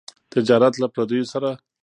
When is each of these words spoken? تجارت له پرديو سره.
تجارت 0.33 0.73
له 0.81 0.87
پرديو 0.95 1.25
سره. 1.33 1.49